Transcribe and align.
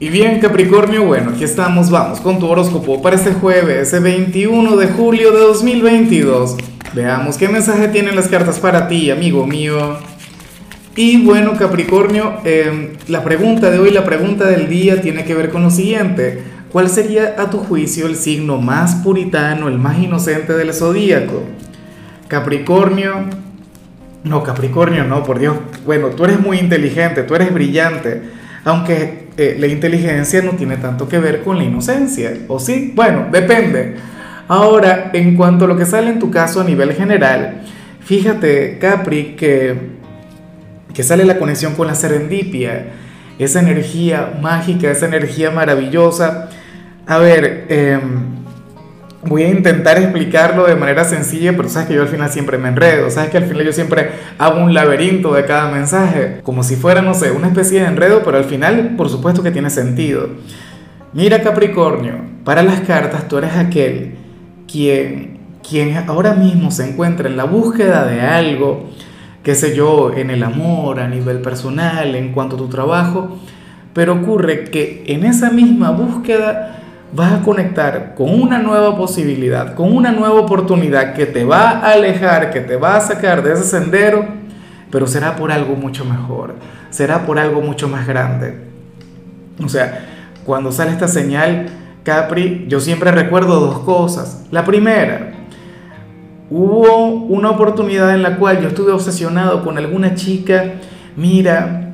Y 0.00 0.10
bien 0.10 0.38
Capricornio, 0.38 1.04
bueno, 1.04 1.32
aquí 1.34 1.42
estamos, 1.42 1.90
vamos 1.90 2.20
con 2.20 2.38
tu 2.38 2.46
horóscopo 2.46 3.02
para 3.02 3.16
este 3.16 3.32
jueves, 3.32 3.92
el 3.92 4.04
21 4.04 4.76
de 4.76 4.86
julio 4.86 5.32
de 5.32 5.40
2022. 5.40 6.56
Veamos 6.94 7.36
qué 7.36 7.48
mensaje 7.48 7.88
tienen 7.88 8.14
las 8.14 8.28
cartas 8.28 8.60
para 8.60 8.86
ti, 8.86 9.10
amigo 9.10 9.44
mío. 9.44 9.96
Y 10.94 11.24
bueno 11.24 11.54
Capricornio, 11.58 12.34
em, 12.44 12.90
la 13.08 13.24
pregunta 13.24 13.72
de 13.72 13.80
hoy, 13.80 13.90
la 13.90 14.04
pregunta 14.04 14.44
del 14.44 14.68
día 14.68 15.00
tiene 15.00 15.24
que 15.24 15.34
ver 15.34 15.50
con 15.50 15.64
lo 15.64 15.70
siguiente. 15.70 16.44
¿Cuál 16.70 16.88
sería 16.90 17.34
a 17.36 17.50
tu 17.50 17.58
juicio 17.58 18.06
el 18.06 18.14
signo 18.14 18.58
más 18.58 18.94
puritano, 19.02 19.66
el 19.66 19.78
más 19.78 19.98
inocente 19.98 20.52
del 20.52 20.72
zodíaco? 20.72 21.42
Capricornio, 22.28 23.24
no, 24.22 24.44
Capricornio, 24.44 25.02
no, 25.02 25.24
por 25.24 25.40
Dios. 25.40 25.56
Bueno, 25.84 26.10
tú 26.10 26.24
eres 26.24 26.38
muy 26.38 26.60
inteligente, 26.60 27.24
tú 27.24 27.34
eres 27.34 27.52
brillante, 27.52 28.37
aunque 28.64 29.28
eh, 29.36 29.56
la 29.58 29.66
inteligencia 29.66 30.42
no 30.42 30.52
tiene 30.52 30.76
tanto 30.76 31.08
que 31.08 31.18
ver 31.18 31.42
con 31.42 31.58
la 31.58 31.64
inocencia, 31.64 32.36
¿o 32.48 32.58
sí? 32.58 32.92
Bueno, 32.94 33.26
depende. 33.30 33.96
Ahora, 34.48 35.10
en 35.12 35.36
cuanto 35.36 35.66
a 35.66 35.68
lo 35.68 35.76
que 35.76 35.84
sale 35.84 36.10
en 36.10 36.18
tu 36.18 36.30
caso 36.30 36.60
a 36.60 36.64
nivel 36.64 36.92
general, 36.94 37.62
fíjate, 38.00 38.78
Capri, 38.78 39.36
que, 39.36 39.74
que 40.94 41.02
sale 41.02 41.24
la 41.24 41.38
conexión 41.38 41.74
con 41.74 41.86
la 41.86 41.94
serendipia, 41.94 42.86
esa 43.38 43.60
energía 43.60 44.38
mágica, 44.40 44.90
esa 44.90 45.06
energía 45.06 45.50
maravillosa. 45.50 46.48
A 47.06 47.18
ver, 47.18 47.66
eh, 47.68 48.00
voy 49.24 49.42
a 49.42 49.48
intentar 49.48 49.98
explicarlo 49.98 50.66
de 50.66 50.76
manera 50.76 51.04
sencilla, 51.04 51.56
pero 51.56 51.68
sabes 51.68 51.88
que 51.88 51.94
yo 51.94 52.02
al 52.02 52.08
final 52.08 52.30
siempre 52.30 52.58
me 52.58 52.68
enredo, 52.68 53.10
sabes 53.10 53.30
que 53.30 53.38
al 53.38 53.44
final 53.44 53.64
yo 53.64 53.72
siempre 53.72 54.10
hago 54.38 54.60
un 54.60 54.74
laberinto 54.74 55.34
de 55.34 55.44
cada 55.44 55.70
mensaje, 55.70 56.40
como 56.42 56.62
si 56.62 56.76
fuera, 56.76 57.02
no 57.02 57.14
sé, 57.14 57.32
una 57.32 57.48
especie 57.48 57.80
de 57.80 57.86
enredo, 57.86 58.22
pero 58.24 58.38
al 58.38 58.44
final 58.44 58.94
por 58.96 59.08
supuesto 59.08 59.42
que 59.42 59.50
tiene 59.50 59.70
sentido. 59.70 60.28
Mira 61.12 61.42
Capricornio, 61.42 62.16
para 62.44 62.62
las 62.62 62.80
cartas 62.80 63.28
tú 63.28 63.38
eres 63.38 63.56
aquel 63.56 64.14
quien, 64.70 65.38
quien 65.68 65.96
ahora 66.08 66.34
mismo 66.34 66.70
se 66.70 66.88
encuentra 66.88 67.28
en 67.28 67.36
la 67.36 67.44
búsqueda 67.44 68.06
de 68.06 68.20
algo, 68.20 68.90
qué 69.42 69.54
sé 69.54 69.74
yo, 69.74 70.12
en 70.14 70.30
el 70.30 70.42
amor, 70.42 71.00
a 71.00 71.08
nivel 71.08 71.40
personal, 71.40 72.14
en 72.14 72.32
cuanto 72.32 72.54
a 72.54 72.58
tu 72.58 72.68
trabajo, 72.68 73.38
pero 73.94 74.14
ocurre 74.14 74.64
que 74.64 75.04
en 75.08 75.24
esa 75.24 75.50
misma 75.50 75.90
búsqueda 75.90 76.78
vas 77.12 77.32
a 77.32 77.42
conectar 77.42 78.14
con 78.14 78.40
una 78.40 78.58
nueva 78.58 78.96
posibilidad, 78.96 79.74
con 79.74 79.94
una 79.94 80.12
nueva 80.12 80.40
oportunidad 80.40 81.14
que 81.14 81.26
te 81.26 81.44
va 81.44 81.70
a 81.70 81.92
alejar, 81.92 82.50
que 82.50 82.60
te 82.60 82.76
va 82.76 82.96
a 82.96 83.00
sacar 83.00 83.42
de 83.42 83.52
ese 83.52 83.64
sendero, 83.64 84.26
pero 84.90 85.06
será 85.06 85.36
por 85.36 85.50
algo 85.50 85.74
mucho 85.74 86.04
mejor, 86.04 86.54
será 86.90 87.24
por 87.24 87.38
algo 87.38 87.60
mucho 87.60 87.88
más 87.88 88.06
grande. 88.06 88.58
O 89.64 89.68
sea, 89.68 90.06
cuando 90.44 90.70
sale 90.70 90.92
esta 90.92 91.08
señal, 91.08 91.66
Capri, 92.04 92.66
yo 92.68 92.80
siempre 92.80 93.10
recuerdo 93.10 93.60
dos 93.60 93.80
cosas. 93.80 94.46
La 94.50 94.64
primera, 94.64 95.32
hubo 96.50 97.06
una 97.06 97.50
oportunidad 97.50 98.14
en 98.14 98.22
la 98.22 98.36
cual 98.36 98.60
yo 98.60 98.68
estuve 98.68 98.92
obsesionado 98.92 99.64
con 99.64 99.76
alguna 99.78 100.14
chica, 100.14 100.74
mira, 101.16 101.87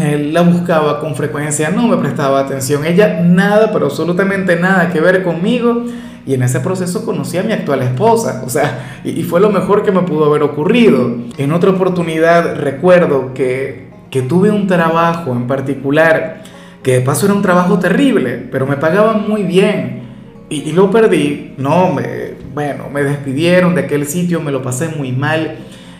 él 0.00 0.32
la 0.32 0.42
buscaba 0.42 1.00
con 1.00 1.14
frecuencia, 1.14 1.70
no 1.70 1.88
me 1.88 1.96
prestaba 1.96 2.40
atención. 2.40 2.84
Ella 2.84 3.20
nada, 3.22 3.72
pero 3.72 3.86
absolutamente 3.86 4.56
nada 4.56 4.90
que 4.90 5.00
ver 5.00 5.22
conmigo. 5.22 5.84
Y 6.26 6.34
en 6.34 6.42
ese 6.42 6.60
proceso 6.60 7.04
conocí 7.04 7.38
a 7.38 7.42
mi 7.42 7.52
actual 7.52 7.82
esposa. 7.82 8.42
O 8.44 8.50
sea, 8.50 9.00
y, 9.04 9.22
fue 9.22 9.40
lo 9.40 9.50
mejor 9.50 9.82
que 9.82 9.92
me 9.92 10.02
pudo 10.02 10.26
haber 10.26 10.42
ocurrido. 10.42 11.10
En 11.38 11.52
otra 11.52 11.70
oportunidad 11.70 12.56
recuerdo 12.56 13.32
que, 13.32 13.88
que 14.10 14.22
tuve 14.22 14.50
un 14.50 14.66
trabajo 14.66 15.32
en 15.32 15.46
particular, 15.46 16.42
que 16.82 16.94
de 16.94 17.00
paso 17.00 17.26
era 17.26 17.34
un 17.34 17.42
trabajo 17.42 17.78
terrible, 17.78 18.46
pero 18.50 18.66
me 18.66 18.76
pagaban 18.76 19.28
muy 19.28 19.42
bien. 19.42 20.02
Y, 20.50 20.68
y 20.68 20.72
lo 20.72 20.90
perdí. 20.90 21.54
No, 21.56 21.92
me, 21.92 22.34
bueno, 22.54 22.84
me 22.92 23.02
despidieron 23.02 23.74
de 23.74 23.82
aquel 23.82 24.06
sitio, 24.06 24.40
me 24.40 24.52
lo 24.52 24.62
pasé 24.62 24.88
muy 24.88 25.12
mal 25.12 25.56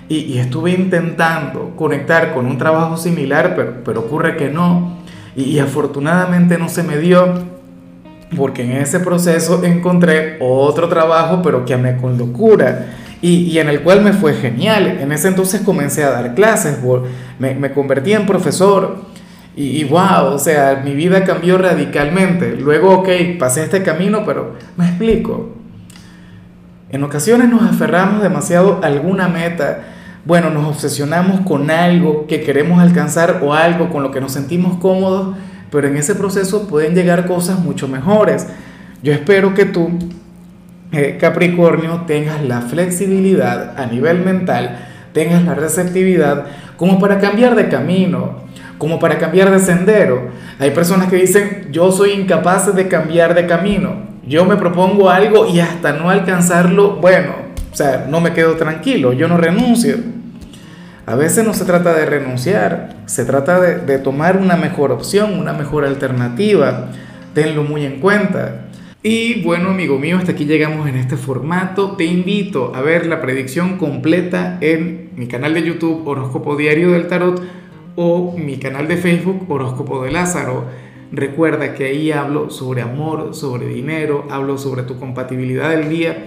y, 0.08 0.38
estuve 0.38 0.72
intentando 0.72 1.74
conectar 1.76 2.32
con 2.32 2.46
un 2.46 2.56
trabajo 2.56 2.96
similar, 2.96 3.54
pero, 3.54 3.84
pero 3.84 4.00
ocurre 4.00 4.36
que 4.36 4.48
no. 4.48 4.98
Y, 5.36 5.58
afortunadamente 5.58 6.58
no 6.58 6.68
se 6.68 6.82
me 6.82 6.96
dio, 6.96 7.34
porque 8.36 8.62
en 8.62 8.72
ese 8.72 9.00
proceso 9.00 9.62
encontré 9.64 10.38
otro 10.40 10.88
trabajo, 10.88 11.42
pero 11.42 11.64
que 11.64 11.74
amé 11.74 11.96
con 11.96 12.16
locura. 12.16 12.94
Y, 13.20 13.42
y, 13.42 13.58
en 13.58 13.68
el 13.68 13.82
cual 13.82 14.00
me 14.00 14.12
fue 14.12 14.32
genial. 14.32 14.98
En 15.00 15.12
ese 15.12 15.28
entonces 15.28 15.60
comencé 15.60 16.04
a 16.04 16.10
dar 16.10 16.34
clases, 16.34 16.78
me, 17.38 17.54
me 17.54 17.72
convertí 17.72 18.14
en 18.14 18.26
profesor 18.26 19.02
y, 19.56 19.80
y, 19.80 19.84
wow, 19.84 20.32
o 20.32 20.38
sea, 20.38 20.82
mi 20.84 20.94
vida 20.94 21.24
cambió 21.24 21.58
radicalmente. 21.58 22.56
Luego, 22.56 23.00
ok, 23.00 23.08
pasé 23.38 23.64
este 23.64 23.82
camino, 23.82 24.22
pero 24.24 24.54
me 24.76 24.86
explico. 24.86 25.54
En 26.90 27.04
ocasiones 27.04 27.50
nos 27.50 27.62
aferramos 27.62 28.22
demasiado 28.22 28.80
a 28.82 28.86
alguna 28.86 29.28
meta 29.28 29.96
bueno, 30.24 30.50
nos 30.50 30.66
obsesionamos 30.66 31.40
con 31.40 31.70
algo 31.70 32.26
que 32.26 32.42
queremos 32.42 32.80
alcanzar 32.80 33.40
o 33.42 33.54
algo 33.54 33.90
con 33.90 34.02
lo 34.02 34.10
que 34.10 34.20
nos 34.20 34.32
sentimos 34.32 34.78
cómodos, 34.78 35.36
pero 35.70 35.88
en 35.88 35.96
ese 35.96 36.14
proceso 36.14 36.68
pueden 36.68 36.94
llegar 36.94 37.26
cosas 37.26 37.58
mucho 37.58 37.88
mejores. 37.88 38.46
Yo 39.02 39.12
espero 39.12 39.54
que 39.54 39.64
tú, 39.64 39.90
eh, 40.92 41.18
Capricornio, 41.20 42.02
tengas 42.06 42.42
la 42.42 42.62
flexibilidad 42.62 43.78
a 43.78 43.86
nivel 43.86 44.24
mental, 44.24 44.78
tengas 45.12 45.44
la 45.44 45.54
receptividad 45.54 46.46
como 46.76 46.98
para 46.98 47.18
cambiar 47.18 47.54
de 47.54 47.68
camino, 47.68 48.38
como 48.78 48.98
para 48.98 49.18
cambiar 49.18 49.50
de 49.50 49.60
sendero. 49.60 50.28
Hay 50.58 50.70
personas 50.70 51.08
que 51.08 51.16
dicen, 51.16 51.68
yo 51.70 51.92
soy 51.92 52.12
incapaz 52.12 52.74
de 52.74 52.88
cambiar 52.88 53.34
de 53.34 53.46
camino, 53.46 54.08
yo 54.26 54.44
me 54.44 54.56
propongo 54.56 55.10
algo 55.10 55.46
y 55.46 55.60
hasta 55.60 55.92
no 55.92 56.10
alcanzarlo, 56.10 56.96
bueno, 56.96 57.47
sea, 57.78 58.06
no 58.08 58.20
me 58.20 58.32
quedo 58.32 58.56
tranquilo, 58.56 59.12
yo 59.12 59.28
no 59.28 59.36
renuncio. 59.36 59.96
A 61.06 61.14
veces 61.14 61.44
no 61.46 61.54
se 61.54 61.64
trata 61.64 61.94
de 61.94 62.04
renunciar, 62.04 62.96
se 63.06 63.24
trata 63.24 63.60
de, 63.60 63.98
tomar 63.98 64.36
una 64.36 64.56
mejor 64.56 64.92
opción, 64.92 65.38
una 65.38 65.54
mejor 65.54 65.86
alternativa. 65.86 66.90
Tenlo 67.32 67.62
muy 67.62 67.86
en 67.86 68.00
cuenta. 68.00 68.66
Y 69.02 69.42
bueno, 69.42 69.70
amigo 69.70 69.98
mío, 69.98 70.18
hasta 70.18 70.32
aquí 70.32 70.44
llegamos 70.44 70.86
en 70.86 70.96
este 70.96 71.16
formato. 71.16 71.92
Te 71.92 72.04
invito 72.04 72.74
a 72.74 72.82
ver 72.82 73.06
la 73.06 73.22
predicción 73.22 73.78
completa 73.78 74.58
en 74.60 75.12
mi 75.16 75.28
canal 75.28 75.54
de 75.54 75.62
YouTube 75.62 76.06
Horóscopo 76.06 76.56
Diario 76.56 76.90
del 76.90 77.06
Tarot 77.06 77.42
o 77.96 78.36
mi 78.36 78.58
canal 78.58 78.86
de 78.86 78.98
Facebook 78.98 79.46
Horóscopo 79.48 80.04
de 80.04 80.10
Lázaro. 80.10 80.66
Recuerda 81.10 81.72
que 81.72 81.86
ahí 81.86 82.12
hablo 82.12 82.50
sobre 82.50 82.82
amor, 82.82 83.34
sobre 83.34 83.66
dinero, 83.66 84.26
hablo 84.30 84.58
sobre 84.58 84.82
tu 84.82 84.98
compatibilidad 84.98 85.70
del 85.70 85.88
día 85.88 86.26